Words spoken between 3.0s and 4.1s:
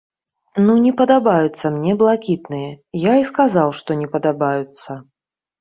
я і сказаў, што не